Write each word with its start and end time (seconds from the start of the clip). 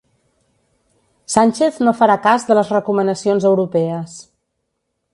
Sánchez 1.35 1.77
no 1.85 1.95
farà 2.01 2.17
cas 2.25 2.49
de 2.51 2.59
les 2.61 2.75
recomanacions 2.79 3.49
europees 3.55 4.21